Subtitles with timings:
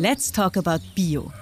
[0.00, 1.32] Let's Talk About Bio.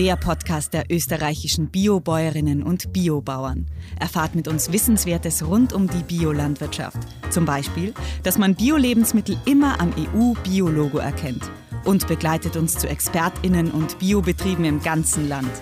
[0.00, 3.66] Der Podcast der österreichischen Biobäuerinnen und Biobauern.
[4.00, 6.98] Erfahrt mit uns Wissenswertes rund um die Biolandwirtschaft.
[7.30, 11.48] Zum Beispiel, dass man Bio-Lebensmittel immer am EU-Biologo erkennt.
[11.84, 15.52] Und begleitet uns zu ExpertInnen und Biobetrieben im ganzen Land.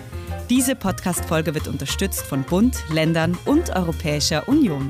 [0.49, 4.89] Diese Podcast-Folge wird unterstützt von Bund, Ländern und Europäischer Union.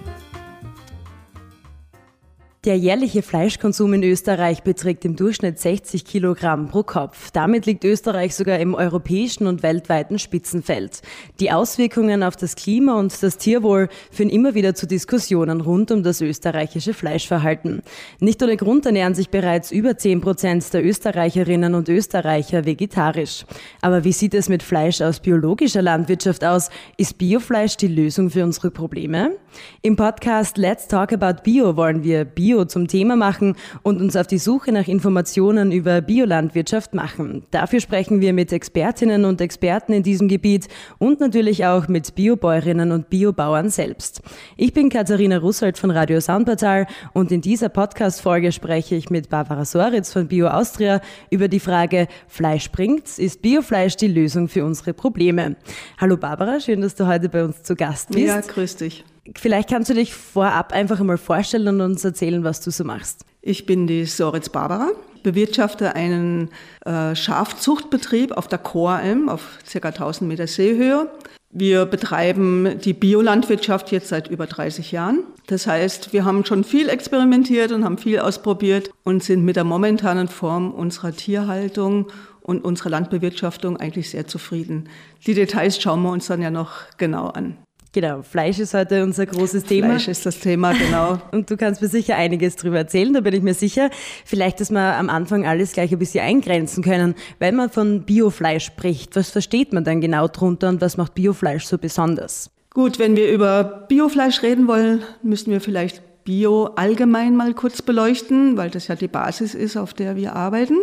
[2.66, 7.32] Der jährliche Fleischkonsum in Österreich beträgt im Durchschnitt 60 Kilogramm pro Kopf.
[7.32, 11.02] Damit liegt Österreich sogar im europäischen und weltweiten Spitzenfeld.
[11.40, 16.04] Die Auswirkungen auf das Klima und das Tierwohl führen immer wieder zu Diskussionen rund um
[16.04, 17.82] das österreichische Fleischverhalten.
[18.20, 23.46] Nicht ohne Grund ernähren sich bereits über 10 Prozent der Österreicherinnen und Österreicher vegetarisch.
[23.82, 26.70] Aber wie sieht es mit Fleisch aus biologischer Landwirtschaft aus?
[26.98, 29.38] Ist Biofleisch die Lösung für unsere Probleme?
[29.82, 34.16] Im Podcast Let's Talk About Bio wollen wir Bio Bio zum Thema machen und uns
[34.16, 37.44] auf die Suche nach Informationen über Biolandwirtschaft machen.
[37.52, 42.91] Dafür sprechen wir mit Expertinnen und Experten in diesem Gebiet und natürlich auch mit Biobäuerinnen
[42.91, 44.21] und Biobauern selbst.
[44.57, 49.63] Ich bin Katharina Russold von Radio Soundportal und in dieser Podcast-Folge spreche ich mit Barbara
[49.63, 53.20] Soritz von Bio Austria über die Frage, Fleisch bringt's?
[53.20, 55.55] Ist Biofleisch die Lösung für unsere Probleme?
[55.99, 58.26] Hallo Barbara, schön, dass du heute bei uns zu Gast bist.
[58.26, 59.05] Ja, grüß dich.
[59.35, 63.26] Vielleicht kannst du dich vorab einfach einmal vorstellen und uns erzählen, was du so machst.
[63.41, 64.90] Ich bin die Soritz Barbara,
[65.24, 66.50] bewirtschafte einen
[66.86, 69.88] äh, Schafzuchtbetrieb auf der Choralm auf ca.
[69.90, 71.09] 1000 Meter Seehöhe.
[71.52, 75.24] Wir betreiben die Biolandwirtschaft jetzt seit über 30 Jahren.
[75.47, 79.64] Das heißt, wir haben schon viel experimentiert und haben viel ausprobiert und sind mit der
[79.64, 82.08] momentanen Form unserer Tierhaltung
[82.41, 84.90] und unserer Landbewirtschaftung eigentlich sehr zufrieden.
[85.25, 87.58] Die Details schauen wir uns dann ja noch genau an.
[87.91, 89.88] Genau, Fleisch ist heute unser großes Thema.
[89.88, 91.19] Fleisch ist das Thema, genau.
[91.31, 93.90] Und du kannst mir sicher einiges darüber erzählen, da bin ich mir sicher.
[94.25, 97.16] Vielleicht, dass wir am Anfang alles gleich ein bisschen eingrenzen können.
[97.40, 101.66] Wenn man von Biofleisch spricht, was versteht man dann genau drunter und was macht Biofleisch
[101.66, 102.51] so besonders?
[102.72, 108.56] Gut, wenn wir über Biofleisch reden wollen, müssen wir vielleicht Bio allgemein mal kurz beleuchten,
[108.56, 110.78] weil das ja die Basis ist, auf der wir arbeiten.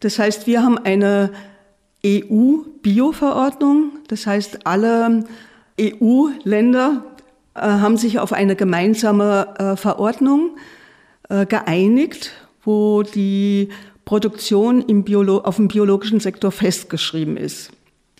[0.00, 1.30] Das heißt, wir haben eine
[2.04, 3.92] EU-Bio-Verordnung.
[4.08, 5.24] Das heißt, alle
[5.80, 7.04] EU-Länder
[7.54, 10.56] äh, haben sich auf eine gemeinsame äh, Verordnung
[11.28, 13.68] äh, geeinigt, wo die
[14.04, 17.70] Produktion im Biolo auf dem biologischen Sektor festgeschrieben ist.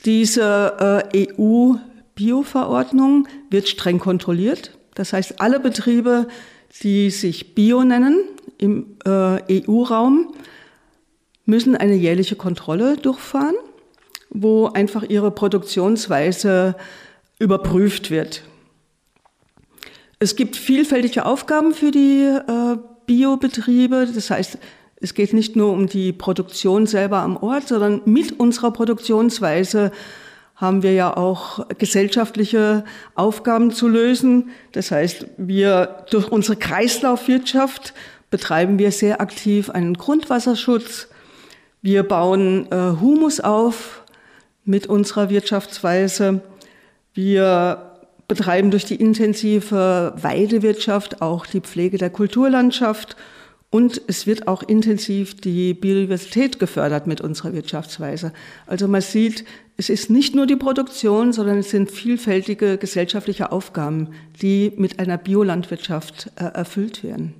[0.04, 4.76] Diese äh, EU-Bio-Verordnung wird streng kontrolliert.
[4.94, 6.28] Das heißt, alle Betriebe,
[6.82, 8.20] die sich Bio nennen
[8.58, 10.34] im äh, EU-Raum,
[11.46, 13.56] müssen eine jährliche Kontrolle durchfahren,
[14.30, 16.76] wo einfach ihre Produktionsweise
[17.44, 18.42] überprüft wird.
[20.18, 24.08] Es gibt vielfältige Aufgaben für die äh, Biobetriebe.
[24.12, 24.58] Das heißt,
[24.96, 29.92] es geht nicht nur um die Produktion selber am Ort, sondern mit unserer Produktionsweise
[30.56, 32.84] haben wir ja auch gesellschaftliche
[33.14, 34.48] Aufgaben zu lösen.
[34.72, 37.92] Das heißt, wir durch unsere Kreislaufwirtschaft
[38.30, 41.08] betreiben wir sehr aktiv einen Grundwasserschutz.
[41.82, 44.04] Wir bauen äh, Humus auf
[44.64, 46.40] mit unserer Wirtschaftsweise.
[47.14, 47.92] Wir
[48.26, 53.16] betreiben durch die intensive Weidewirtschaft auch die Pflege der Kulturlandschaft
[53.70, 58.32] und es wird auch intensiv die Biodiversität gefördert mit unserer Wirtschaftsweise.
[58.66, 59.44] Also man sieht,
[59.76, 64.10] es ist nicht nur die Produktion, sondern es sind vielfältige gesellschaftliche Aufgaben,
[64.40, 67.34] die mit einer Biolandwirtschaft äh, erfüllt werden.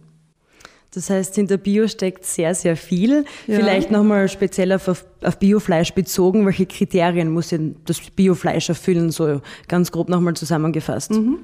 [0.95, 3.25] Das heißt, hinter Bio steckt sehr, sehr viel.
[3.47, 3.57] Ja.
[3.57, 6.47] Vielleicht nochmal speziell auf, auf Biofleisch bezogen.
[6.47, 9.11] Welche Kriterien muss denn das Biofleisch erfüllen?
[9.11, 11.13] So ganz grob nochmal zusammengefasst.
[11.13, 11.39] Mhm.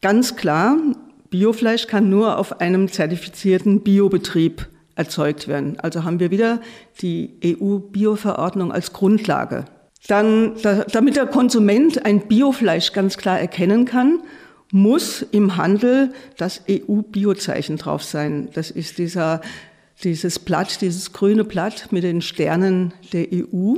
[0.00, 0.76] Ganz klar,
[1.30, 5.78] Biofleisch kann nur auf einem zertifizierten Biobetrieb erzeugt werden.
[5.80, 6.60] Also haben wir wieder
[7.00, 9.64] die EU-Bio-Verordnung als Grundlage.
[10.06, 10.54] Dann,
[10.92, 14.20] damit der Konsument ein Biofleisch ganz klar erkennen kann,
[14.70, 18.48] muss im Handel das EU-Biozeichen drauf sein.
[18.52, 19.40] Das ist dieser,
[20.04, 23.76] dieses Blatt, dieses grüne Blatt mit den Sternen der EU.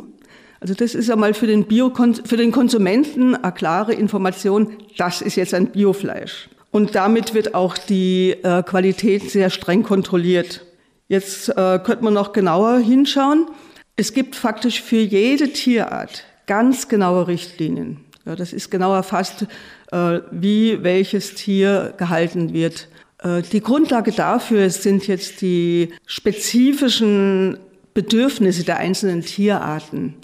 [0.60, 1.92] Also das ist einmal für den, Bio
[2.24, 6.50] für den Konsumenten eine klare Information, das ist jetzt ein Biofleisch.
[6.70, 10.64] Und damit wird auch die äh, Qualität sehr streng kontrolliert.
[11.08, 13.48] Jetzt äh, könnte man noch genauer hinschauen.
[13.96, 18.04] Es gibt faktisch für jede Tierart ganz genaue Richtlinien.
[18.30, 19.44] Ja, das ist genau erfasst,
[19.90, 22.86] äh, wie welches Tier gehalten wird.
[23.18, 27.58] Äh, die Grundlage dafür sind jetzt die spezifischen
[27.92, 30.14] Bedürfnisse der einzelnen Tierarten.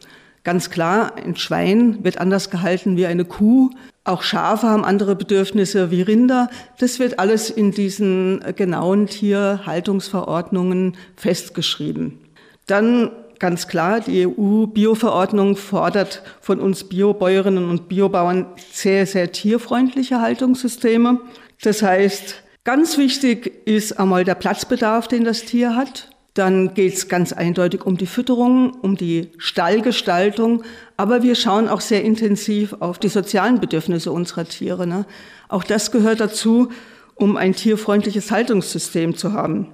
[0.44, 3.70] Ganz klar, ein Schwein wird anders gehalten wie eine Kuh.
[4.04, 6.48] Auch Schafe haben andere Bedürfnisse wie Rinder.
[6.78, 12.20] Das wird alles in diesen genauen Tierhaltungsverordnungen festgeschrieben.
[12.66, 21.20] Dann ganz klar, die EU-Bio-Verordnung fordert von uns Biobäuerinnen und Biobauern sehr, sehr tierfreundliche Haltungssysteme.
[21.62, 26.10] Das heißt, ganz wichtig ist einmal der Platzbedarf, den das Tier hat.
[26.34, 30.64] Dann geht es ganz eindeutig um die Fütterung, um die Stallgestaltung.
[30.98, 34.86] Aber wir schauen auch sehr intensiv auf die sozialen Bedürfnisse unserer Tiere.
[34.86, 35.06] Ne?
[35.48, 36.68] Auch das gehört dazu,
[37.14, 39.68] um ein tierfreundliches Haltungssystem zu haben.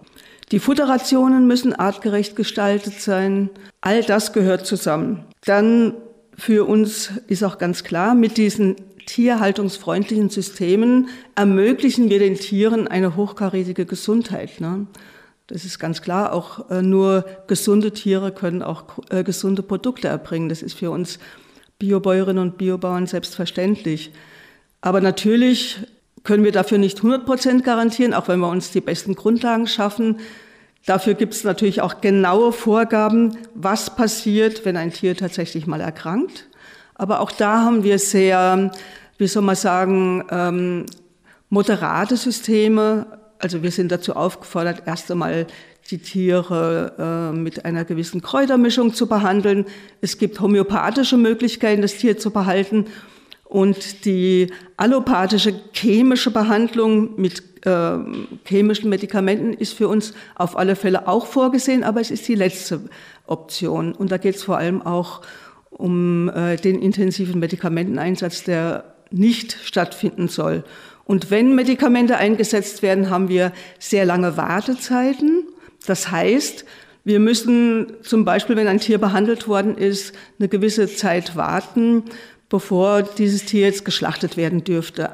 [0.51, 3.51] Die Futterrationen müssen artgerecht gestaltet sein.
[3.81, 5.25] All das gehört zusammen.
[5.45, 5.95] Dann
[6.37, 13.17] für uns ist auch ganz klar, mit diesen tierhaltungsfreundlichen Systemen ermöglichen wir den Tieren eine
[13.17, 14.61] hochkarätige Gesundheit.
[14.61, 14.87] Ne?
[15.47, 16.33] Das ist ganz klar.
[16.33, 20.49] Auch äh, nur gesunde Tiere können auch äh, gesunde Produkte erbringen.
[20.49, 21.19] Das ist für uns
[21.79, 24.13] Biobäuerinnen und Biobauern selbstverständlich.
[24.81, 25.79] Aber natürlich
[26.25, 30.21] können wir dafür nicht 100 Prozent garantieren, auch wenn wir uns die besten Grundlagen schaffen.
[30.87, 36.49] Dafür gibt es natürlich auch genaue Vorgaben, was passiert, wenn ein Tier tatsächlich mal erkrankt.
[36.95, 38.71] Aber auch da haben wir sehr,
[39.19, 40.87] wie soll man sagen, ähm,
[41.49, 43.07] moderate Systeme.
[43.39, 45.47] Also wir sind dazu aufgefordert, erst einmal
[45.91, 49.67] die Tiere äh, mit einer gewissen Kräutermischung zu behandeln.
[50.01, 52.87] Es gibt homöopathische Möglichkeiten, das Tier zu behalten.
[53.53, 57.99] Und die allopathische chemische Behandlung mit äh,
[58.47, 62.81] chemischen Medikamenten ist für uns auf alle Fälle auch vorgesehen, aber es ist die letzte
[63.27, 63.93] Option.
[63.93, 65.21] Und da geht es vor allem auch
[65.69, 70.65] um äh, den intensiven Medikamenteneinsatz, der nicht stattfinden soll.
[71.05, 75.45] Und wenn Medikamente eingesetzt werden, haben wir sehr lange Wartezeiten.
[75.87, 76.65] Das heißt,
[77.05, 82.05] wir müssen zum Beispiel, wenn ein Tier behandelt worden ist, eine gewisse Zeit warten,
[82.53, 85.09] bevor dieses Tier jetzt geschlachtet werden dürfte.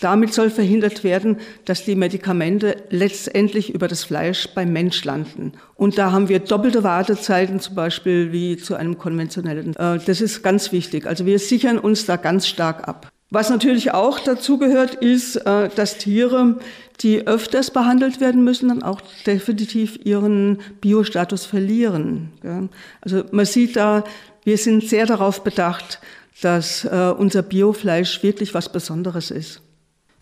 [0.00, 5.52] Damit soll verhindert werden, dass die Medikamente letztendlich über das Fleisch beim Mensch landen.
[5.76, 9.76] Und da haben wir doppelte Wartezeiten, zum Beispiel wie zu einem konventionellen.
[9.76, 11.06] Äh, das ist ganz wichtig.
[11.06, 13.08] Also wir sichern uns da ganz stark ab.
[13.30, 16.58] Was natürlich auch dazu gehört, ist, äh, dass Tiere,
[17.02, 22.32] die öfters behandelt werden müssen, dann auch definitiv ihren Biostatus verlieren.
[23.00, 24.04] Also man sieht da,
[24.44, 26.00] wir sind sehr darauf bedacht,
[26.40, 29.62] dass äh, unser Biofleisch wirklich was Besonderes ist.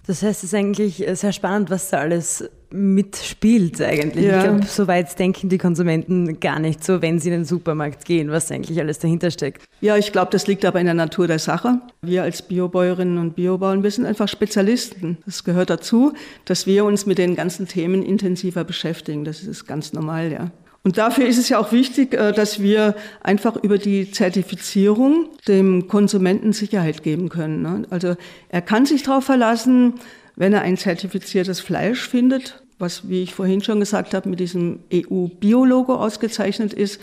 [0.07, 4.25] Das heißt, es ist eigentlich sehr spannend, was da alles mitspielt eigentlich.
[4.25, 4.39] Ja.
[4.39, 8.07] Ich glaube, so weit denken die Konsumenten gar nicht so, wenn sie in den Supermarkt
[8.07, 9.65] gehen, was eigentlich alles dahinter steckt.
[9.83, 11.81] Ja, ich glaube, das liegt aber in der Natur der Sache.
[12.01, 15.19] Wir als Biobäuerinnen und Biobauern, wir sind einfach Spezialisten.
[15.27, 16.15] Das gehört dazu,
[16.47, 19.27] dass wir uns mit den ganzen Themen intensiver beschäftigen.
[19.27, 20.51] Das ist ganz normal, ja.
[20.85, 25.89] Und dafür ist es ja auch wichtig, äh, dass wir einfach über die Zertifizierung dem
[25.89, 27.63] Konsumenten Sicherheit geben können.
[27.63, 27.83] Ne?
[27.91, 28.17] Also
[28.49, 29.95] er kann sich darauf verlassen,
[30.37, 34.81] wenn er ein zertifiziertes Fleisch findet, was, wie ich vorhin schon gesagt habe, mit diesem
[34.95, 37.01] EU-Biologo ausgezeichnet ist,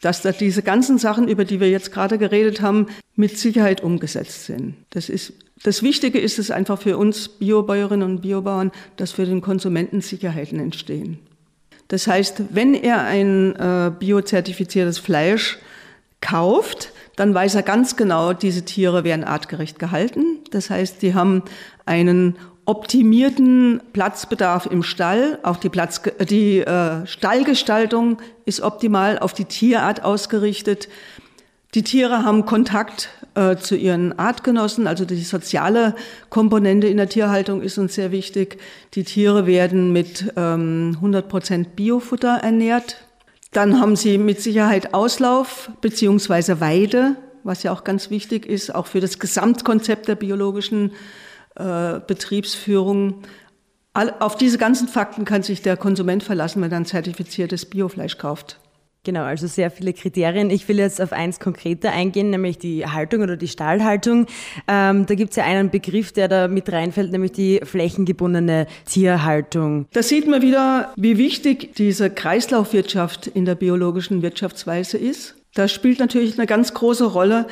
[0.00, 2.86] dass da diese ganzen Sachen, über die wir jetzt gerade geredet haben,
[3.16, 4.74] mit Sicherheit umgesetzt sind.
[4.90, 5.32] Das ist
[5.62, 10.60] das Wichtige ist es einfach für uns Biobäuerinnen und Biobauern, dass für den Konsumenten Sicherheiten
[10.60, 11.18] entstehen.
[11.88, 15.58] Das heißt, wenn er ein äh, biozertifiziertes Fleisch
[16.20, 20.38] kauft, dann weiß er ganz genau, diese Tiere werden artgerecht gehalten.
[20.50, 21.42] Das heißt, die haben
[21.86, 22.36] einen
[22.66, 25.38] optimierten Platzbedarf im Stall.
[25.42, 30.88] Auch die, Platz, die äh, Stallgestaltung ist optimal auf die Tierart ausgerichtet.
[31.74, 35.94] Die Tiere haben Kontakt äh, zu ihren Artgenossen, also die soziale
[36.30, 38.58] Komponente in der Tierhaltung ist uns sehr wichtig.
[38.94, 42.96] Die Tiere werden mit ähm, 100 Prozent Biofutter ernährt.
[43.52, 48.86] Dann haben sie mit Sicherheit Auslauf beziehungsweise Weide, was ja auch ganz wichtig ist, auch
[48.86, 50.92] für das Gesamtkonzept der biologischen
[51.56, 53.22] äh, Betriebsführung.
[53.92, 58.16] All, auf diese ganzen Fakten kann sich der Konsument verlassen, wenn er ein zertifiziertes Biofleisch
[58.18, 58.58] kauft.
[59.06, 60.50] Genau, also sehr viele Kriterien.
[60.50, 64.26] Ich will jetzt auf eins konkreter eingehen, nämlich die Haltung oder die Stallhaltung.
[64.66, 69.86] Ähm, da gibt es ja einen Begriff, der da mit reinfällt, nämlich die flächengebundene Tierhaltung.
[69.92, 75.36] Da sieht man wieder, wie wichtig diese Kreislaufwirtschaft in der biologischen Wirtschaftsweise ist.
[75.54, 77.46] Da spielt natürlich eine ganz große Rolle,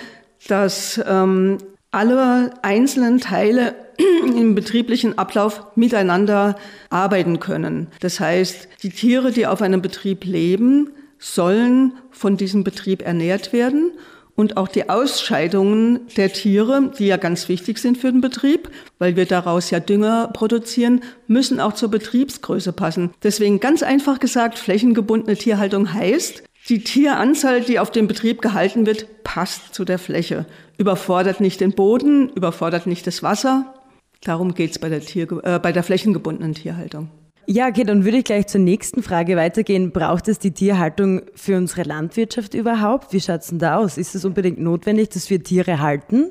[0.49, 1.59] dass ähm,
[1.93, 3.77] alle einzelnen Teile
[4.27, 6.57] im betrieblichen Ablauf miteinander
[6.91, 7.87] arbeiten können.
[8.01, 13.93] Das heißt, die Tiere, die auf einem Betrieb leben, sollen von diesem Betrieb ernährt werden
[14.37, 18.69] und auch die Ausscheidungen der Tiere, die ja ganz wichtig sind für den Betrieb,
[18.99, 23.11] weil wir daraus ja Dünger produzieren, müssen auch zur Betriebsgröße passen.
[23.23, 29.23] Deswegen ganz einfach gesagt, flächengebundene Tierhaltung heißt, die Tieranzahl, die auf dem Betrieb gehalten wird,
[29.23, 30.47] passt zu der Fläche,
[30.79, 33.75] überfordert nicht den Boden, überfordert nicht das Wasser.
[34.23, 35.03] Darum geht's bei der,
[35.45, 37.11] äh, bei der flächengebundenen Tierhaltung.
[37.47, 39.91] Ja, okay, dann würde ich gleich zur nächsten Frage weitergehen.
[39.93, 43.13] Braucht es die Tierhaltung für unsere Landwirtschaft überhaupt?
[43.13, 43.99] Wie schaut es denn da aus?
[43.99, 46.31] Ist es unbedingt notwendig, dass wir Tiere halten?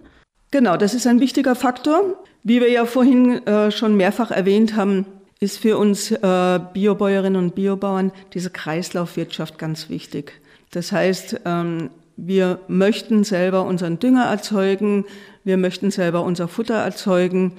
[0.51, 2.15] Genau, das ist ein wichtiger Faktor.
[2.43, 5.05] Wie wir ja vorhin äh, schon mehrfach erwähnt haben,
[5.39, 10.41] ist für uns äh, Biobäuerinnen und Biobauern diese Kreislaufwirtschaft ganz wichtig.
[10.71, 15.05] Das heißt, ähm, wir möchten selber unseren Dünger erzeugen,
[15.43, 17.53] wir möchten selber unser Futter erzeugen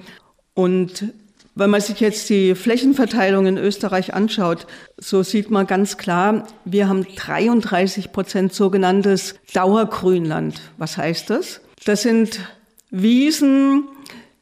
[0.53, 1.13] und
[1.55, 6.89] wenn man sich jetzt die Flächenverteilung in Österreich anschaut, so sieht man ganz klar, wir
[6.89, 10.61] haben 33 Prozent sogenanntes Dauergrünland.
[10.77, 11.61] Was heißt das?
[11.85, 12.39] Das sind
[12.91, 13.85] Wiesen,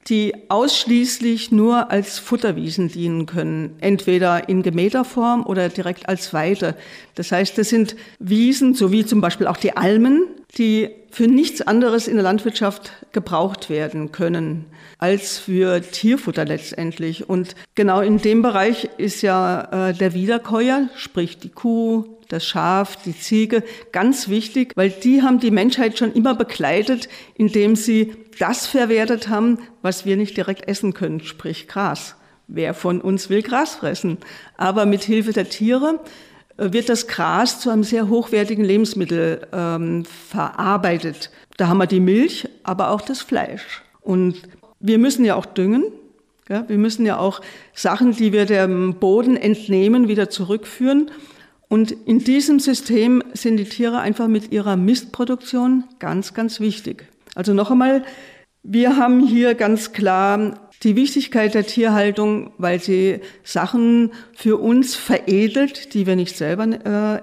[0.08, 6.76] die ausschließlich nur als Futterwiesen dienen können, entweder in gemähter Form oder direkt als Weide.
[7.16, 11.62] Das heißt, das sind Wiesen, so wie zum Beispiel auch die Almen, die für nichts
[11.62, 14.66] anderes in der Landwirtschaft gebraucht werden können
[14.98, 17.30] als für Tierfutter letztendlich.
[17.30, 22.98] Und genau in dem Bereich ist ja äh, der Wiederkäuer, sprich die Kuh, das Schaf,
[23.04, 28.66] die Ziege, ganz wichtig, weil die haben die Menschheit schon immer begleitet, indem sie das
[28.66, 32.16] verwertet haben, was wir nicht direkt essen können, sprich Gras.
[32.48, 34.18] Wer von uns will Gras fressen?
[34.58, 36.00] Aber mit Hilfe der Tiere
[36.58, 41.32] wird das Gras zu einem sehr hochwertigen Lebensmittel ähm, verarbeitet.
[41.58, 43.84] Da haben wir die Milch, aber auch das Fleisch.
[44.02, 44.44] Und
[44.80, 45.86] wir müssen ja auch düngen.
[46.50, 47.42] Ja, wir müssen ja auch
[47.74, 51.10] Sachen, die wir dem Boden entnehmen, wieder zurückführen.
[51.70, 57.08] Und in diesem System sind die Tiere einfach mit ihrer Mistproduktion ganz, ganz wichtig.
[57.34, 58.04] Also noch einmal,
[58.62, 65.94] wir haben hier ganz klar die Wichtigkeit der Tierhaltung, weil sie Sachen für uns veredelt,
[65.94, 66.66] die wir nicht selber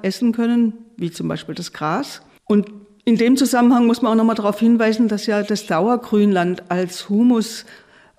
[0.02, 2.22] äh, essen können, wie zum Beispiel das Gras.
[2.44, 2.70] Und
[3.04, 7.64] in dem Zusammenhang muss man auch nochmal darauf hinweisen, dass ja das Dauergrünland als Humus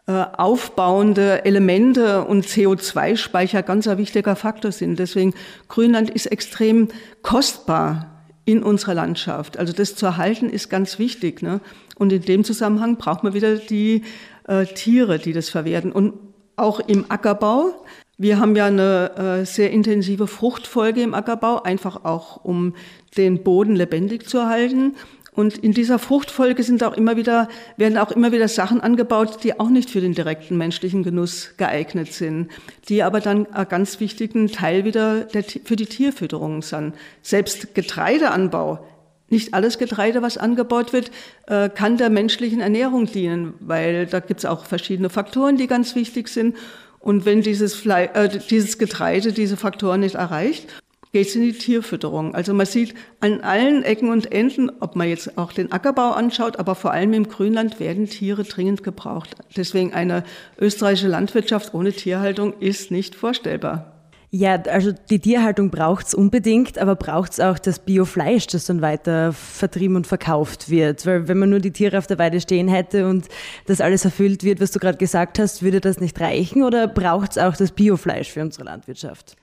[0.08, 5.00] äh, aufbauende Elemente und CO2-Speicher ganz ein wichtiger Faktor sind.
[5.00, 5.34] Deswegen
[5.68, 6.90] Grünland ist extrem
[7.22, 9.58] kostbar in unserer Landschaft.
[9.58, 11.42] Also das zu erhalten ist ganz wichtig.
[11.42, 11.62] Ne?
[11.96, 14.04] Und in dem Zusammenhang braucht man wieder die
[14.48, 15.91] äh, Tiere, die das verwerten.
[15.91, 16.13] Und
[16.55, 17.74] auch im Ackerbau
[18.21, 22.75] wir haben ja eine äh, sehr intensive Fruchtfolge im Ackerbau, einfach auch um
[23.17, 24.95] den Boden lebendig zu erhalten.
[25.33, 29.60] Und in dieser Fruchtfolge sind auch immer wieder, werden auch immer wieder Sachen angebaut, die
[29.60, 32.51] auch nicht für den direkten menschlichen Genuss geeignet sind,
[32.89, 36.93] die aber dann einen ganz wichtigen Teil wieder der, für die Tierfütterung sind.
[37.24, 38.86] Selbst Getreideanbau,
[39.32, 41.12] nicht alles Getreide, was angebaut wird,
[41.48, 45.96] äh, kann der menschlichen Ernährung dienen, weil da gibt es auch verschiedene Faktoren, die ganz
[45.96, 46.56] wichtig sind.
[47.00, 50.68] Und wenn dieses, Fle äh, dieses Getreide diese Faktoren nicht erreicht,
[51.12, 52.36] geht es in die Tierfütterung.
[52.36, 56.58] Also man sieht an allen Ecken und Enden, ob man jetzt auch den Ackerbau anschaut,
[56.58, 59.36] aber vor allem im Grünland werden Tiere dringend gebraucht.
[59.56, 60.24] Deswegen eine
[60.58, 63.90] österreichische Landwirtschaft ohne Tierhaltung ist nicht vorstellbar.
[64.34, 69.98] Ja, also die Tierhaltung braucht's unbedingt, aber braucht's auch das Biofleisch, das dann weiter vertrieben
[69.98, 71.06] und verkauft wird.
[71.06, 73.28] Weil wenn man nur die Tiere auf der Weide stehen hätte und
[73.66, 77.38] das alles erfüllt wird, was du gerade gesagt hast, würde das nicht reichen oder braucht's
[77.38, 79.36] auch das Biofleisch für unsere Landwirtschaft?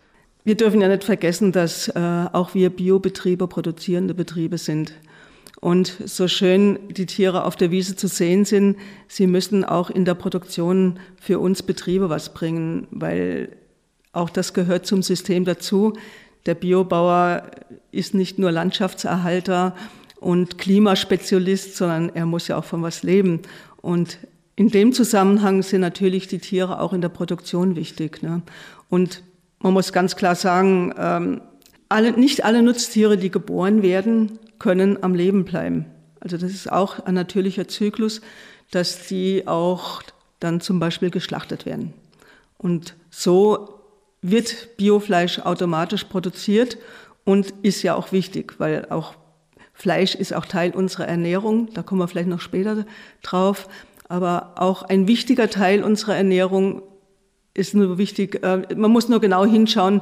[0.45, 4.95] Wir dürfen ja nicht vergessen, dass äh, auch wir Biobetriebe produzierende Betriebe sind.
[5.61, 10.07] Und so schön die Tiere auf der Wiese zu sehen sind, sie müssen auch in
[10.07, 13.51] der Produktion für uns Betriebe was bringen, weil
[14.13, 15.95] auch das gehört zum System dazu.
[16.47, 17.43] Der Biobauer
[17.91, 19.75] ist nicht nur Landschaftserhalter
[20.21, 23.43] und Klimaspezialist, sondern er muss ja auch von was leben.
[23.81, 24.19] Und
[24.57, 28.23] in dem Zusammenhang sind natürlich die Tiere auch in der Produktion wichtig.
[28.23, 28.43] Ne?
[28.89, 29.23] Und
[29.61, 31.41] man muss ganz klar sagen, ähm,
[31.89, 35.87] alle, nicht alle Nutztiere, die geboren werden, können am Leben bleiben.
[36.21, 38.21] Also das ist auch ein natürlicher Zyklus,
[38.71, 40.03] dass die auch
[40.41, 41.95] dann zum Beispiel geschlachtet werden.
[42.59, 43.78] Und so
[44.23, 46.79] wird Biofleisch automatisch produziert
[47.25, 49.15] und ist ja auch wichtig, weil auch
[49.75, 52.85] Fleisch ist auch Teil unserer Ernährung, da kommen wir vielleicht noch später
[53.23, 53.69] drauf,
[54.09, 56.83] aber auch ein wichtiger Teil unserer Ernährung
[57.55, 60.01] ist nur wichtig, äh, man muss nur genau hinschauen,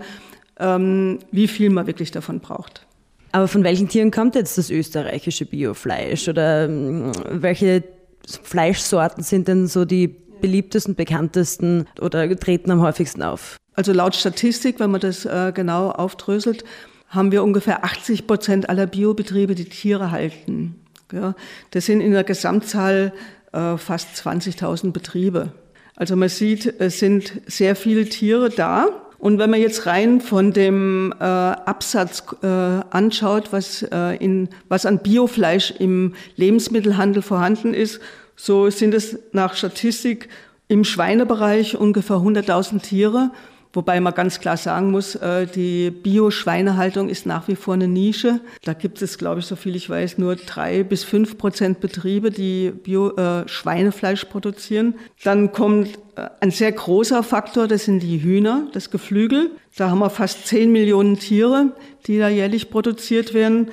[0.59, 2.87] ähm, wie viel man wirklich davon braucht.
[3.33, 7.85] Aber von welchen Tieren kommt jetzt das österreichische Biofleisch oder ähm, welche
[8.27, 10.09] Fleischsorten sind denn so die
[10.41, 13.59] beliebtesten, bekanntesten oder treten am häufigsten auf?
[13.77, 16.65] Also laut Statistik, wenn man das äh, genau aufdröselt,
[17.09, 20.81] haben wir ungefähr 80 Prozent aller Biobetriebe, die Tiere halten.
[21.71, 23.13] Das sind in der Gesamtzahl
[23.53, 25.53] äh, fast 20.000 Betriebe.
[25.95, 28.89] Also man sieht, es sind sehr viele Tiere da.
[29.19, 34.85] Und wenn man jetzt rein von dem äh, Absatz äh, anschaut, was, äh, in, was
[34.85, 38.01] an Biofleisch im Lebensmittelhandel vorhanden ist,
[38.37, 40.29] so sind es nach Statistik
[40.69, 43.31] im Schweinebereich ungefähr 100.000 Tiere
[43.77, 48.41] Wobei man ganz klar sagen muss, äh, die Bio-Schweinehaltung ist nach wie vor eine Nische.
[48.65, 52.31] Da gibt es, glaube ich, so viel ich weiß, nur drei bis fünf Prozent Betriebe,
[52.31, 54.95] die Bio-Schweinefleisch äh, produzieren.
[55.25, 59.51] Dann kommt äh, ein sehr großer Faktor, das sind die Hühner, das Geflügel.
[59.77, 61.73] Da haben wir fast zehn Millionen Tiere,
[62.07, 63.71] die da jährlich produziert werden.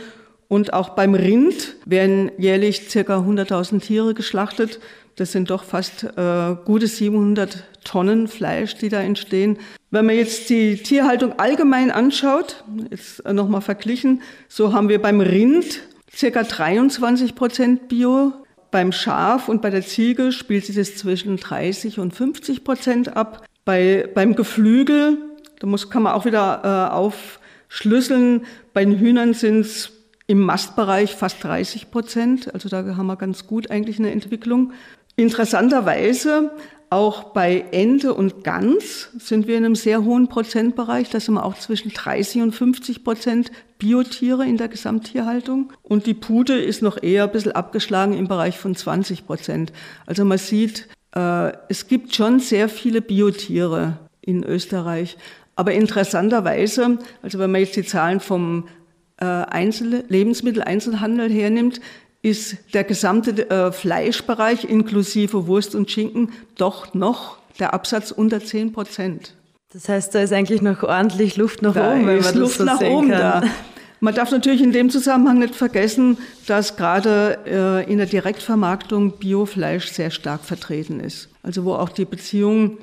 [0.50, 4.82] Und auch beim Rind werden jährlich circa 100.000 Tiere geschlachtet.
[5.16, 9.58] Das sind doch fast äh, gute 700 Tonnen Fleisch, die da entstehen.
[9.92, 15.82] Wenn man jetzt die Tierhaltung allgemein anschaut, jetzt nochmal verglichen, so haben wir beim Rind
[16.16, 18.34] circa 23 Prozent Bio.
[18.72, 23.46] Beim Schaf und bei der Ziege spielt sich das zwischen 30 und 50 Prozent ab.
[23.66, 25.20] Bei, beim Geflügel,
[25.60, 29.92] da muss, kann man auch wieder äh, aufschlüsseln, bei den Hühnern sind es
[30.26, 32.54] im Mastbereich fast 30 Prozent.
[32.54, 34.74] Also da haben wir ganz gut eigentlich eine Entwicklung.
[35.16, 36.52] Interessanterweise
[36.90, 41.10] auch bei Ente und Gans sind wir in einem sehr hohen Prozentbereich.
[41.10, 45.74] Da sind wir auch zwischen 30 und 50 Prozent Biotiere in der Gesamttierhaltung.
[45.82, 49.74] Und die Pute ist noch eher ein bisschen abgeschlagen im Bereich von 20 Prozent.
[50.06, 55.18] Also man sieht, äh, es gibt schon sehr viele Biotiere in Österreich.
[55.56, 58.68] Aber interessanterweise, also wenn man jetzt die Zahlen vom
[59.18, 61.82] äh, Einzel Lebensmitteleinzelhandel hernimmt,
[62.24, 68.72] ist der gesamte äh, Fleischbereich inklusive Wurst und Schinken doch noch der Absatz unter 10
[68.72, 69.36] Prozent.
[69.74, 72.58] Das heißt, da ist eigentlich noch ordentlich Luft nach da oben, wenn man Luft das
[72.58, 73.20] so nach oben kann.
[73.20, 73.44] Da.
[74.00, 79.88] Man darf natürlich in dem Zusammenhang nicht vergessen, dass gerade äh, in der Direktvermarktung Biofleisch
[79.92, 81.30] sehr stark vertreten ist.
[81.42, 82.78] Also wo auch die Beziehung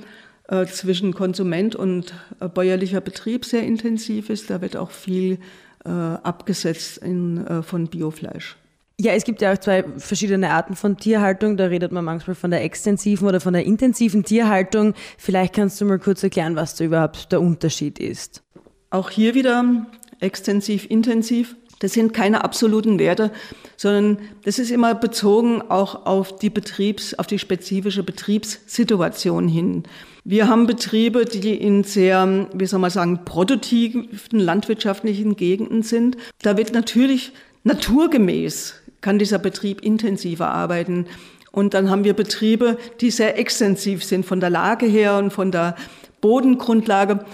[0.49, 4.51] äh, zwischen Konsument und äh, bäuerlicher Betrieb sehr intensiv ist.
[4.51, 5.39] Da wird auch viel
[5.85, 8.57] äh, abgesetzt in, äh, von Biofleisch.
[9.03, 11.57] Ja, es gibt ja auch zwei verschiedene Arten von Tierhaltung.
[11.57, 14.93] Da redet man manchmal von der extensiven oder von der intensiven Tierhaltung.
[15.17, 18.43] Vielleicht kannst du mal kurz erklären, was da überhaupt der Unterschied ist.
[18.91, 19.87] Auch hier wieder
[20.21, 21.57] extensiv, intensiv.
[21.79, 23.33] Das sind keine absoluten Werte,
[23.79, 29.85] sondern das ist immer bezogen auch auf die Betriebs, auf die spezifische Betriebssituation hin.
[30.25, 36.19] Wir haben Betriebe, die in sehr, wie soll man sagen, produktiven landwirtschaftlichen Gegenden sind.
[36.43, 37.33] Da wird natürlich
[37.65, 41.07] naturgemäß kann dieser Betrieb intensiver arbeiten.
[41.53, 45.51] Und dann haben wir Betriebe, die sehr extensiv sind von der Lage her und von
[45.51, 45.75] der
[46.21, 47.25] Bodengrundlage.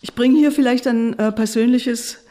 [0.00, 2.24] Ich bringe hier vielleicht ein äh, persönliches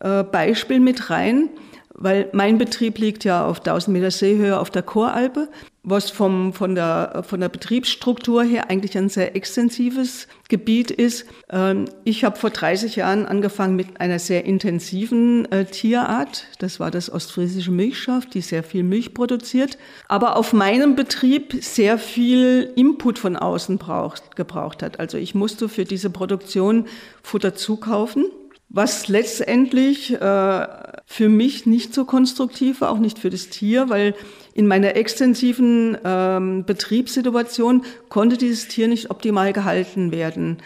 [0.00, 1.48] äh, Beispiel mit rein,
[1.94, 5.48] weil mein Betrieb liegt ja auf 1000 Meter Seehöhe auf der Choralpe
[5.82, 11.24] was vom, von, der, von der Betriebsstruktur her eigentlich ein sehr extensives Gebiet ist.
[11.48, 16.46] Ähm, ich habe vor 30 Jahren angefangen mit einer sehr intensiven äh, Tierart.
[16.58, 19.78] Das war das ostfriesische Milchschaf, die sehr viel Milch produziert.
[20.06, 25.00] Aber auf meinem Betrieb sehr viel Input von außen braucht, gebraucht hat.
[25.00, 26.86] Also ich musste für diese Produktion
[27.22, 28.26] Futter zukaufen
[28.70, 30.66] was letztendlich äh,
[31.04, 34.14] für mich nicht so konstruktiv war, auch nicht für das Tier, weil
[34.54, 40.58] in meiner extensiven ähm, Betriebssituation konnte dieses Tier nicht optimal gehalten werden.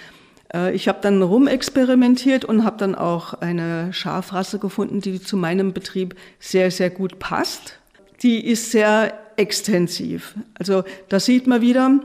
[0.53, 5.73] Äh, ich habe dann rumexperimentiert und habe dann auch eine Schafrasse gefunden, die zu meinem
[5.73, 7.79] Betrieb sehr, sehr gut passt.
[8.23, 10.35] Die ist sehr extensiv.
[10.55, 12.01] Also da sieht man wieder,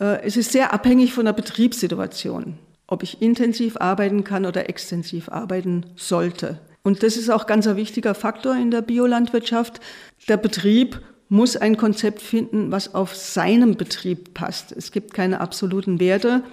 [0.00, 5.28] äh, es ist sehr abhängig von der Betriebssituation, ob ich intensiv arbeiten kann oder extensiv
[5.28, 6.58] arbeiten sollte.
[6.82, 9.80] Und das ist auch ganz ein wichtiger Faktor in der Biolandwirtschaft.
[10.28, 11.00] Der Betrieb
[11.34, 14.70] muss ein Konzept finden, was auf seinem Betrieb passt.
[14.70, 16.44] Es gibt keine absoluten Werte,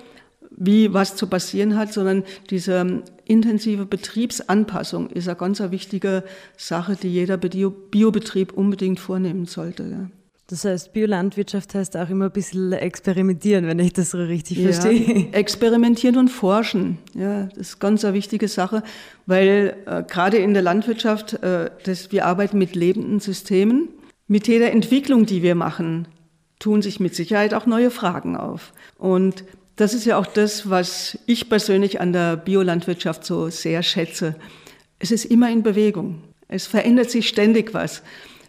[0.50, 6.24] wie was zu passieren hat, sondern diese intensive Betriebsanpassung ist eine ganz wichtige
[6.58, 9.84] Sache, die jeder Biobetrieb unbedingt vornehmen sollte.
[9.84, 10.10] Ja.
[10.48, 14.72] Das heißt, Biolandwirtschaft heißt auch immer ein bisschen experimentieren, wenn ich das so richtig ja,
[14.72, 15.28] verstehe.
[15.32, 18.82] Experimentieren und forschen, ja, das ist ganz eine wichtige Sache,
[19.28, 23.88] weil äh, gerade in der Landwirtschaft, äh, das, wir arbeiten mit lebenden Systemen
[24.32, 26.08] mit jeder Entwicklung, die wir machen,
[26.58, 28.72] tun sich mit Sicherheit auch neue Fragen auf.
[28.98, 29.44] Und
[29.76, 34.38] das ist ja auch das, was ich persönlich an der Biolandwirtschaft so sehr schätze.
[35.00, 36.24] Es ist immer in Bewegung.
[36.48, 38.04] Es verändert sich ständig was.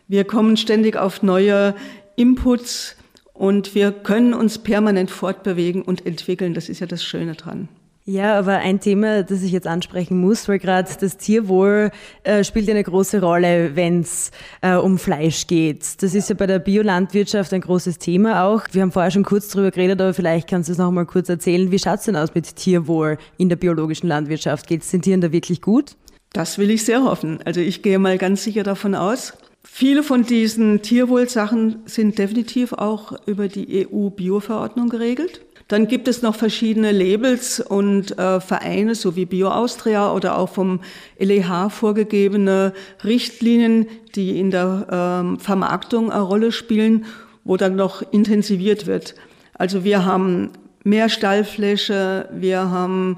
[0.07, 1.75] Wir kommen ständig auf neue
[2.15, 2.95] Inputs
[3.33, 6.55] und wir können uns permanent fortbewegen und entwickeln.
[6.55, 7.69] Das ist ja das Schöne dran.
[8.05, 11.93] Ja, aber ein Thema, das ich jetzt ansprechen muss, weil gerade das Tierwohl
[12.25, 16.03] äh, spielt eine große Rolle, wenn es äh, um Fleisch geht.
[16.03, 18.65] Das ist ja bei der Biolandwirtschaft ein großes Thema auch.
[18.73, 21.29] Wir haben vorher schon kurz drüber geredet, aber vielleicht kannst du es noch mal kurz
[21.29, 21.71] erzählen.
[21.71, 24.67] Wie schaut es denn aus mit Tierwohl in der biologischen Landwirtschaft?
[24.67, 25.95] Geht es den Tieren da wirklich gut?
[26.33, 27.39] Das will ich sehr hoffen.
[27.45, 29.35] Also ich gehe mal ganz sicher davon aus.
[29.63, 35.41] Viele von diesen Tierwohlsachen sind definitiv auch über die EU-Bio-Verordnung geregelt.
[35.73, 40.51] Dann gibt es noch verschiedene Labels und äh, Vereine, so wie Bio Austria oder auch
[40.51, 40.81] vom
[41.19, 47.07] LEH vorgegebene Richtlinien, die in der ähm, Vermarktung eine Rolle spielen,
[47.45, 49.15] wo dann noch intensiviert wird.
[49.55, 50.51] Also wir haben
[50.85, 53.17] mehr Stallfläche, wir haben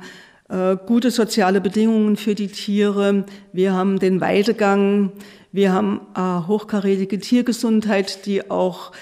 [0.49, 5.11] äh, gute soziale Bedingungen für die Tiere, wir haben den Weidegang,
[5.51, 8.93] wir haben äh, hochkarätige Tiergesundheit, die auch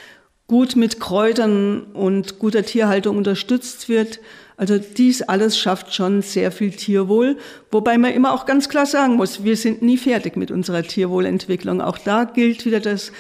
[0.52, 4.20] gut mit Kräutern und guter Tierhaltung unterstützt wird.
[4.58, 7.38] Also dies alles schafft schon sehr viel Tierwohl,
[7.70, 11.80] wobei man immer auch ganz klar sagen muss, wir sind nie fertig mit unserer Tierwohlentwicklung.
[11.80, 13.12] Auch da gilt wieder das,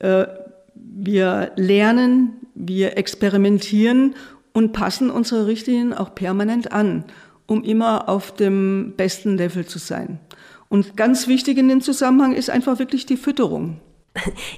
[0.00, 0.24] äh,
[0.74, 4.16] wir lernen, wir experimentieren
[4.52, 7.04] und passen unsere Richtlinien auch permanent an,
[7.46, 10.18] um immer auf dem besten Level zu sein.
[10.68, 13.76] Und ganz wichtig in dem Zusammenhang ist einfach wirklich die Fütterung.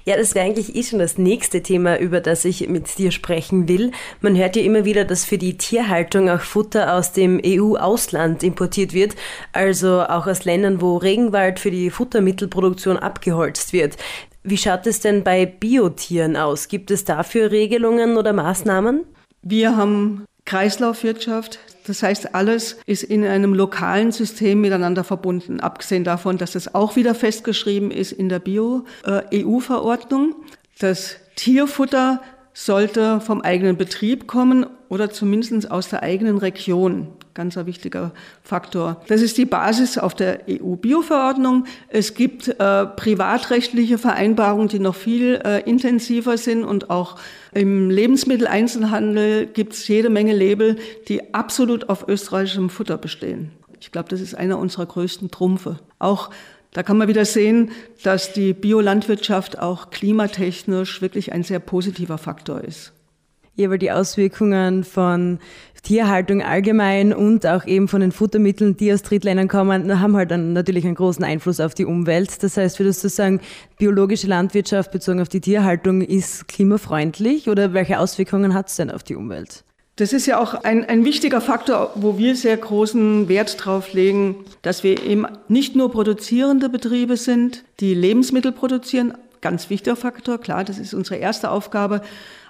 [0.05, 3.69] Ja, das wäre eigentlich eh schon das nächste Thema, über das ich mit dir sprechen
[3.69, 3.93] will.
[4.21, 8.93] Man hört ja immer wieder, dass für die Tierhaltung auch Futter aus dem EU-Ausland importiert
[8.93, 9.14] wird,
[9.53, 13.97] also auch aus Ländern, wo Regenwald für die Futtermittelproduktion abgeholzt wird.
[14.43, 16.69] Wie schaut es denn bei Biotieren aus?
[16.69, 19.05] Gibt es dafür Regelungen oder Maßnahmen?
[19.43, 21.59] Wir haben Kreislaufwirtschaft.
[21.87, 26.97] Das heißt, alles ist in einem lokalen System miteinander verbunden, abgesehen davon, dass es auch
[26.97, 30.35] wieder festgeschrieben ist in der Bio-EU-Verordnung.
[30.79, 32.23] Das Tierfutter
[32.55, 37.09] sollte vom eigenen Betrieb kommen oder zumindest aus der eigenen Region.
[37.35, 38.12] Ganz ein wichtiger
[38.44, 39.03] Faktor.
[39.09, 41.66] Das ist die Basis auf der EU-Bio-Verordnung.
[41.88, 47.18] Es gibt äh, privatrechtliche Vereinbarungen, die noch viel äh, intensiver sind und auch
[47.53, 50.77] im Lebensmitteleinzelhandel gibt es jede Menge Label,
[51.09, 53.51] die absolut auf österreichischem Futter bestehen.
[53.81, 55.81] Ich glaube, das ist einer unserer größten Trumpfe.
[55.99, 56.31] Auch
[56.73, 62.62] da kann man wieder sehen, dass die Biolandwirtschaft auch klimatechnisch wirklich ein sehr positiver Faktor
[62.62, 62.93] ist.
[63.57, 65.38] Ja, weil die Auswirkungen von
[65.85, 70.55] Tierhaltung allgemein und auch eben von den Futtermitteln, die aus Drittländern kommen, haben halt dann
[70.55, 72.43] natürlich einen großen Einfluss auf die Umwelt.
[72.43, 73.40] Das heißt, würdest du sagen,
[73.79, 79.03] biologische Landwirtschaft bezogen auf die Tierhaltung ist klimafreundlich oder welche Auswirkungen hat es denn auf
[79.03, 79.62] die Umwelt?
[79.97, 84.37] Das ist ja auch ein, ein wichtiger Faktor, wo wir sehr großen Wert drauf legen,
[84.62, 90.64] dass wir eben nicht nur produzierende Betriebe sind, die Lebensmittel produzieren, ganz wichtiger Faktor, klar,
[90.64, 92.01] das ist unsere erste Aufgabe,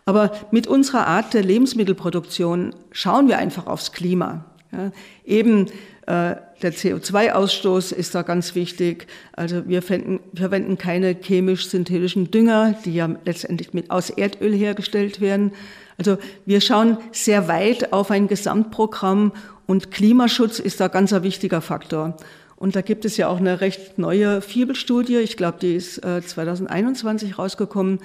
[0.06, 4.44] aber mit unserer Art der Lebensmittelproduktion schauen wir einfach aufs Klima.
[4.72, 4.90] Ja,
[5.24, 5.68] eben
[6.06, 9.06] äh, der CO2-Ausstoß ist da ganz wichtig.
[9.32, 15.52] Also wir verwenden, verwenden keine chemisch-synthetischen Dünger, die ja letztendlich mit, aus Erdöl hergestellt werden.
[15.96, 19.32] Also wir schauen sehr weit auf ein Gesamtprogramm
[19.66, 22.16] und Klimaschutz ist da ganz ein wichtiger Faktor.
[22.56, 27.30] Und da gibt es ja auch eine recht neue Fibelstudie, ich glaube, die ist 2021
[27.30, 28.00] äh, rausgekommen.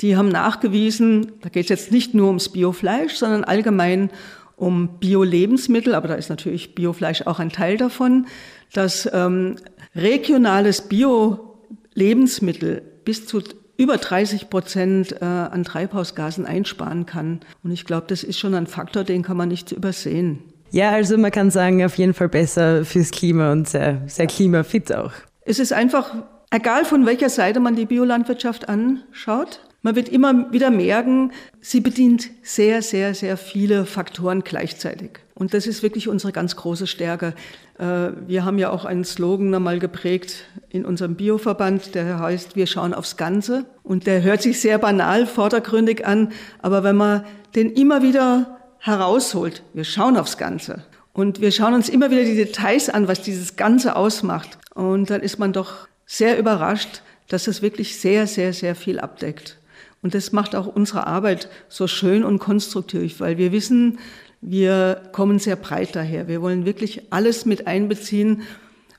[0.00, 4.10] Die haben nachgewiesen, da geht es jetzt nicht nur ums Biofleisch, sondern allgemein
[4.56, 8.26] um Bio-Lebensmittel, aber da ist natürlich Biofleisch auch ein Teil davon,
[8.72, 9.56] dass ähm,
[9.94, 13.42] regionales Bio-Lebensmittel bis zu
[13.76, 17.40] über 30 Prozent äh, an Treibhausgasen einsparen kann.
[17.62, 20.42] Und ich glaube, das ist schon ein Faktor, den kann man nicht übersehen.
[20.70, 24.92] Ja, also man kann sagen, auf jeden Fall besser fürs Klima und sehr, sehr klimafit
[24.92, 25.12] auch.
[25.42, 26.14] Es ist einfach,
[26.50, 32.30] egal von welcher Seite man die Biolandwirtschaft anschaut, man wird immer wieder merken, sie bedient
[32.42, 35.10] sehr, sehr, sehr viele Faktoren gleichzeitig.
[35.34, 37.34] Und das ist wirklich unsere ganz große Stärke.
[37.78, 42.66] Äh, wir haben ja auch einen Slogan einmal geprägt in unserem Bioverband, der heißt, wir
[42.66, 43.66] schauen aufs Ganze.
[43.82, 49.62] Und der hört sich sehr banal, vordergründig an, aber wenn man den immer wieder herausholt,
[49.74, 50.82] wir schauen aufs Ganze.
[51.12, 54.56] Und wir schauen uns immer wieder die Details an, was dieses Ganze ausmacht.
[54.74, 59.58] Und dann ist man doch sehr überrascht, dass es wirklich sehr, sehr, sehr viel abdeckt.
[60.04, 63.98] Und das macht auch unsere Arbeit so schön und konstruktiv, weil wir wissen,
[64.42, 66.28] wir kommen sehr breit daher.
[66.28, 68.42] Wir wollen wirklich alles mit einbeziehen,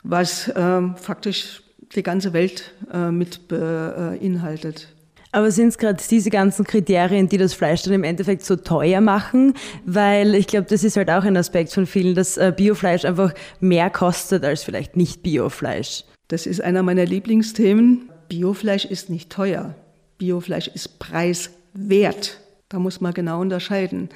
[0.02, 1.62] was äh, faktisch
[1.96, 4.88] die ganze Welt äh, mit beinhaltet.
[5.32, 9.00] Aber sind es gerade diese ganzen Kriterien, die das Fleisch dann im Endeffekt so teuer
[9.00, 9.54] machen?
[9.86, 13.32] Weil ich glaube, das ist halt auch ein Aspekt von vielen, dass äh, Biofleisch einfach
[13.60, 16.04] mehr kostet als vielleicht nicht Biofleisch.
[16.30, 18.10] Das ist einer meiner Lieblingsthemen.
[18.28, 19.76] Biofleisch ist nicht teuer.
[20.18, 22.40] Biofleisch ist preiswert.
[22.70, 24.10] Da muss man genau unterscheiden.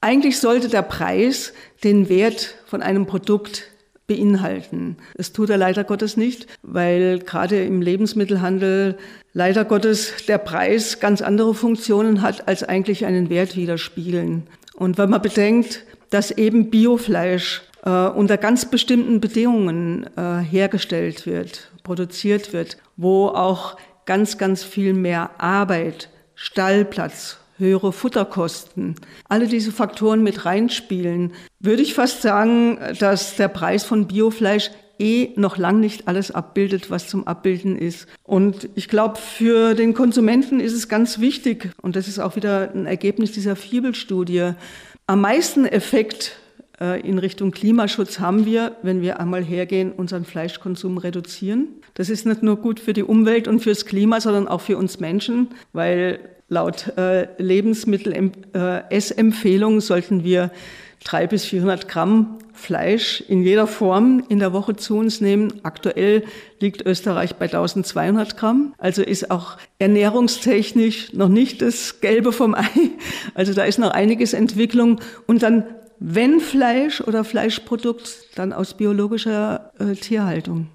[0.00, 3.64] Eigentlich sollte der Preis den Wert von einem Produkt
[4.06, 4.96] beinhalten.
[5.16, 8.98] Das tut er leider Gottes nicht, weil gerade im Lebensmittelhandel
[9.32, 14.46] leider Gottes der Preis ganz andere Funktionen hat, als eigentlich einen Wert widerspiegeln.
[14.74, 21.70] Und wenn man bedenkt, dass eben Biofleisch äh, unter ganz bestimmten Bedingungen äh, hergestellt wird,
[21.82, 28.96] produziert wird, wo auch ganz, ganz viel mehr Arbeit, Stallplatz, höhere Futterkosten.
[29.28, 35.30] Alle diese Faktoren mit reinspielen, würde ich fast sagen, dass der Preis von Biofleisch eh
[35.36, 38.06] noch lang nicht alles abbildet, was zum Abbilden ist.
[38.22, 42.70] Und ich glaube, für den Konsumenten ist es ganz wichtig, und das ist auch wieder
[42.74, 44.52] ein Ergebnis dieser Fibel-Studie,
[45.06, 46.36] am meisten Effekt
[46.78, 51.68] in Richtung Klimaschutz haben wir, wenn wir einmal hergehen, unseren Fleischkonsum reduzieren.
[51.94, 54.98] Das ist nicht nur gut für die Umwelt und fürs Klima, sondern auch für uns
[54.98, 60.50] Menschen, weil laut äh, Lebensmittel-Essempfehlung äh, sollten wir
[61.04, 65.52] drei bis 400 Gramm Fleisch in jeder Form in der Woche zu uns nehmen.
[65.64, 66.24] Aktuell
[66.60, 68.74] liegt Österreich bei 1200 Gramm.
[68.78, 72.68] Also ist auch ernährungstechnisch noch nicht das Gelbe vom Ei.
[73.34, 75.00] Also da ist noch einiges Entwicklung.
[75.26, 75.64] Und dann,
[76.06, 80.68] wenn Fleisch oder Fleischprodukt, dann aus biologischer äh, Tierhaltung.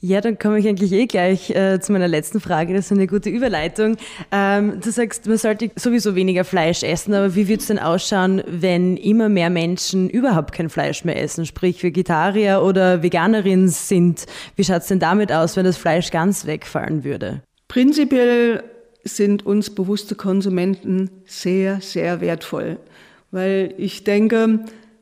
[0.00, 2.74] Ja, dann komme ich eigentlich eh gleich äh, zu meiner letzten Frage.
[2.74, 3.96] Das ist eine gute Überleitung.
[4.30, 8.42] Ähm, du sagst, man sollte sowieso weniger Fleisch essen, aber wie wird es denn ausschauen,
[8.46, 14.26] wenn immer mehr Menschen überhaupt kein Fleisch mehr essen, sprich Vegetarier oder Veganerin sind?
[14.56, 17.40] Wie schaut es denn damit aus, wenn das Fleisch ganz wegfallen würde?
[17.66, 18.62] Prinzipiell
[19.04, 22.76] sind uns bewusste Konsumenten sehr, sehr wertvoll,
[23.36, 24.60] weil ich denke,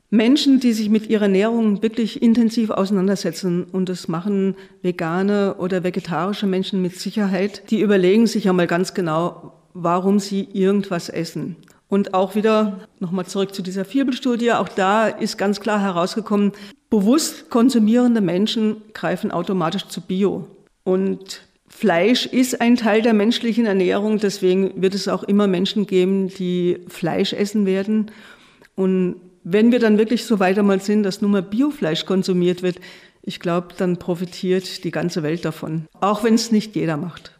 [0.09, 6.45] Menschen, die sich mit ihrer Ernährung wirklich intensiv auseinandersetzen, und das machen vegane oder vegetarische
[6.45, 11.55] Menschen mit Sicherheit, die überlegen sich ja mal ganz genau, warum sie irgendwas essen.
[11.87, 16.51] Und auch wieder nochmal zurück zu dieser Fibelstudie, auch da ist ganz klar herausgekommen,
[16.89, 20.45] bewusst konsumierende Menschen greifen automatisch zu Bio.
[20.83, 26.29] Und Fleisch ist ein Teil der menschlichen Ernährung, deswegen wird es auch immer Menschen geben,
[26.29, 28.11] die Fleisch essen werden.
[28.75, 32.79] Und wenn wir dann wirklich so weiter mal sind, dass nur mal Biofleisch konsumiert wird,
[33.21, 35.87] ich glaube, dann profitiert die ganze Welt davon.
[35.99, 37.34] Auch wenn es nicht jeder macht.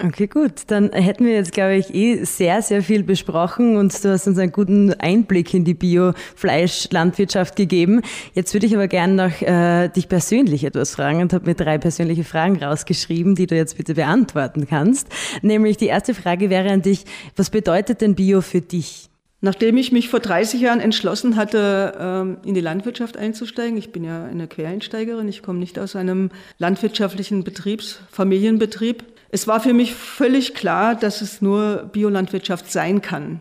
[0.00, 0.52] Okay, gut.
[0.68, 4.38] Dann hätten wir jetzt, glaube ich, eh sehr, sehr viel besprochen und du hast uns
[4.38, 8.02] einen guten Einblick in die Biofleischlandwirtschaft gegeben.
[8.32, 11.78] Jetzt würde ich aber gerne noch äh, dich persönlich etwas fragen und habe mir drei
[11.78, 15.08] persönliche Fragen rausgeschrieben, die du jetzt bitte beantworten kannst.
[15.42, 19.08] Nämlich die erste Frage wäre an dich, was bedeutet denn Bio für dich?
[19.40, 24.02] Nachdem ich mich vor 30 Jahren entschlossen hatte, ähm, in die Landwirtschaft einzusteigen, ich bin
[24.04, 29.04] ja eine Quereinsteigerin, ich komme nicht aus einem landwirtschaftlichen Betriebs, Familienbetrieb.
[29.30, 33.40] Es war für mich völlig klar, dass es nur Biolandwirtschaft sein kann.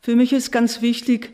[0.00, 1.32] Für mich ist ganz wichtig,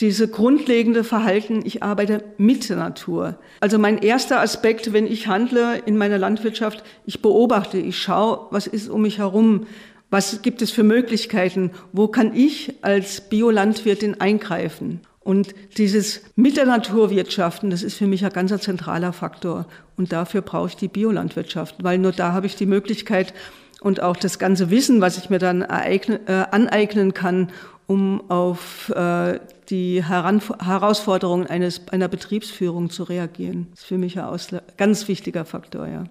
[0.00, 3.38] diese grundlegende Verhalten, ich arbeite mit der Natur.
[3.60, 8.66] Also mein erster Aspekt, wenn ich handle in meiner Landwirtschaft, ich beobachte, ich schaue, was
[8.66, 9.66] ist um mich herum,
[10.10, 11.70] was gibt es für Möglichkeiten?
[11.92, 15.00] Wo kann ich als Biolandwirtin eingreifen?
[15.24, 19.66] Und dieses mit der Natur wirtschaften, das ist für mich ein ganz zentraler Faktor.
[19.96, 23.32] Und dafür brauche ich die Biolandwirtschaft, weil nur da habe ich die Möglichkeit
[23.80, 27.50] und auch das ganze Wissen, was ich mir dann ereignen, äh, aneignen kann,
[27.86, 33.68] um auf äh, die Heran Herausforderungen eines, einer Betriebsführung zu reagieren.
[33.70, 34.38] Das ist für mich ein
[34.76, 36.04] ganz wichtiger Faktor, ja.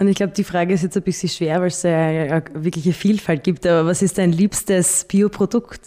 [0.00, 3.44] Und ich glaube, die Frage ist jetzt ein bisschen schwer, weil es ja wirkliche Vielfalt
[3.44, 3.66] gibt.
[3.66, 5.82] Aber was ist dein liebstes Bioprodukt?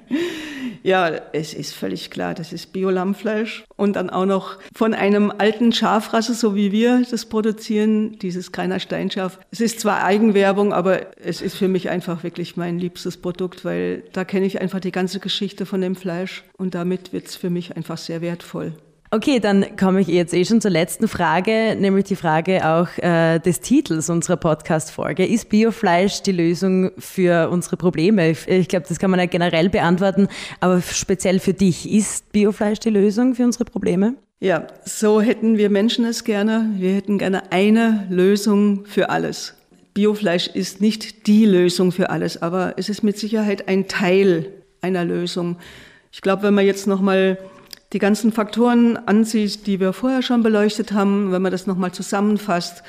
[0.82, 3.64] ja, es ist völlig klar, das ist Biolammfleisch.
[3.76, 8.80] Und dann auch noch von einem alten Schafrasse, so wie wir das produzieren, dieses Kreiner
[8.80, 9.38] Steinschaf.
[9.52, 14.02] Es ist zwar Eigenwerbung, aber es ist für mich einfach wirklich mein liebstes Produkt, weil
[14.12, 16.42] da kenne ich einfach die ganze Geschichte von dem Fleisch.
[16.58, 18.74] Und damit wird es für mich einfach sehr wertvoll.
[19.12, 23.40] Okay, dann komme ich jetzt eh schon zur letzten Frage, nämlich die Frage auch äh,
[23.40, 25.26] des Titels unserer Podcast-Folge.
[25.26, 28.30] Ist Biofleisch die Lösung für unsere Probleme?
[28.30, 30.28] Ich glaube, das kann man ja generell beantworten,
[30.60, 34.14] aber speziell für dich, ist Biofleisch die Lösung für unsere Probleme?
[34.38, 36.70] Ja, so hätten wir Menschen es gerne.
[36.76, 39.56] Wir hätten gerne eine Lösung für alles.
[39.92, 44.46] Biofleisch ist nicht die Lösung für alles, aber es ist mit Sicherheit ein Teil
[44.82, 45.56] einer Lösung.
[46.12, 47.38] Ich glaube, wenn man jetzt noch mal
[47.92, 52.82] die ganzen Faktoren ansieht, die wir vorher schon beleuchtet haben, wenn man das nochmal zusammenfasst.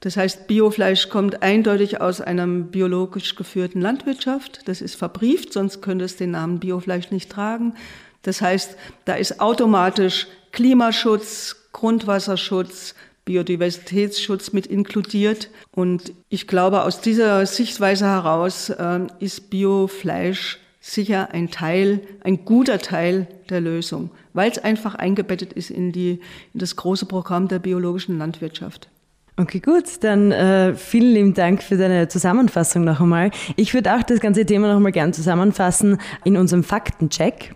[0.00, 4.66] Das heißt, Biofleisch kommt eindeutig aus einer biologisch geführten Landwirtschaft.
[4.66, 7.74] Das ist verbrieft, sonst könnte es den Namen Biofleisch nicht tragen.
[8.22, 15.50] Das heißt, da ist automatisch Klimaschutz, Grundwasserschutz, Biodiversitätsschutz mit inkludiert.
[15.72, 22.78] Und ich glaube, aus dieser Sichtweise heraus äh, ist Biofleisch sicher ein Teil, ein guter
[22.78, 26.20] Teil der Lösung, weil es einfach eingebettet ist in, die,
[26.54, 28.88] in das große Programm der biologischen Landwirtschaft.
[29.36, 30.02] Okay, gut.
[30.02, 33.32] Dann äh, vielen lieben Dank für deine Zusammenfassung noch einmal.
[33.56, 37.54] Ich würde auch das ganze Thema noch einmal gern zusammenfassen in unserem Faktencheck.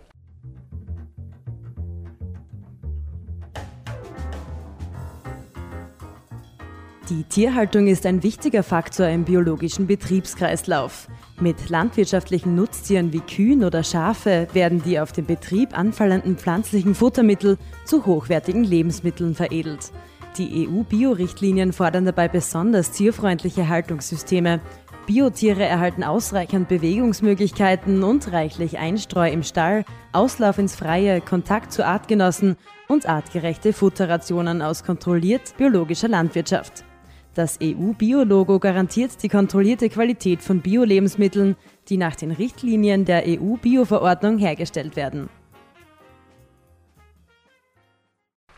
[7.09, 11.09] Die Tierhaltung ist ein wichtiger Faktor im biologischen Betriebskreislauf.
[11.41, 17.57] Mit landwirtschaftlichen Nutztieren wie Kühen oder Schafe werden die auf dem Betrieb anfallenden pflanzlichen Futtermittel
[17.87, 19.91] zu hochwertigen Lebensmitteln veredelt.
[20.37, 24.61] Die EU-Bio-Richtlinien fordern dabei besonders tierfreundliche Haltungssysteme.
[25.07, 32.57] Biotiere erhalten ausreichend Bewegungsmöglichkeiten und reichlich Einstreu im Stall, Auslauf ins Freie, Kontakt zu Artgenossen
[32.87, 36.85] und artgerechte Futterrationen aus kontrolliert biologischer Landwirtschaft.
[37.35, 41.57] Das EU-Bio-Logo garantiert die kontrollierte Qualität von Bio-Lebensmitteln,
[41.89, 45.29] die nach den Richtlinien der EU-Bio-Verordnung hergestellt werden.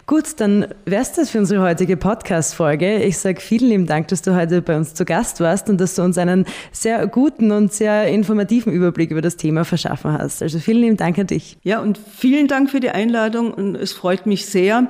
[0.06, 3.02] Gut, dann wär's das für unsere heutige Podcast-Folge.
[3.02, 5.94] Ich sage vielen lieben Dank, dass du heute bei uns zu Gast warst und dass
[5.94, 10.42] du uns einen sehr guten und sehr informativen Überblick über das Thema verschaffen hast.
[10.42, 11.56] Also vielen lieben Dank an dich.
[11.62, 14.88] Ja, und vielen Dank für die Einladung und es freut mich sehr,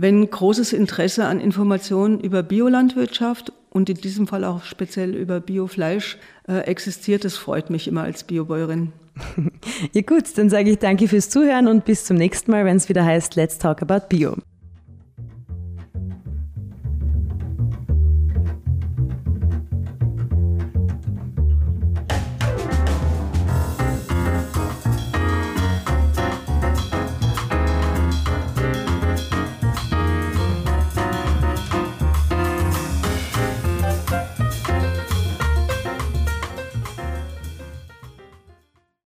[0.00, 6.18] wenn großes Interesse an Informationen über Biolandwirtschaft und in diesem Fall auch speziell über Biofleisch
[6.48, 7.24] äh, existiert.
[7.24, 8.92] Das freut mich immer als Biobäuerin.
[9.92, 12.88] ja gut, dann sage ich danke fürs Zuhören und bis zum nächsten Mal, wenn es
[12.88, 14.36] wieder heißt Let's Talk About Bio.